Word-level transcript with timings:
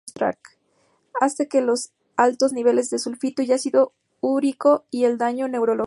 Hace 1.19 1.47
que 1.47 1.61
los 1.61 1.91
altos 2.17 2.53
niveles 2.53 2.89
de 2.89 2.97
sulfito 2.97 3.43
y 3.43 3.51
ácido 3.51 3.93
úrico, 4.19 4.85
y 4.89 5.03
el 5.03 5.17
daño 5.19 5.47
neurológico. 5.47 5.79